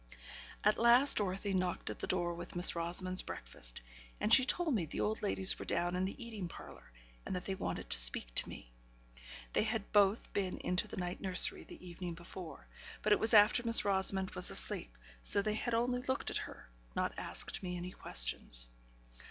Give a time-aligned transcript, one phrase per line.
[0.63, 3.81] At last Dorothy knocked at the door with Miss Rosamond's breakfast;
[4.19, 6.91] and she told me the old ladies were down in the eating parlour,
[7.23, 8.71] and that they wanted to speak to me.
[9.53, 12.65] They had both been into the night nursery the evening before,
[13.03, 14.91] but it was after Miss Rosamond was asleep;
[15.21, 18.71] so they had only looked at her not asked me any questions.